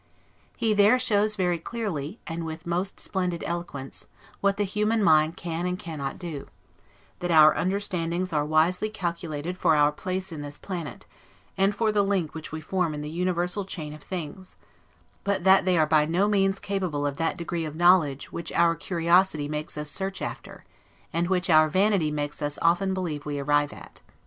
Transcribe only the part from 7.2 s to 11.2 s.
our understandings are wisely calculated for our place in this planet,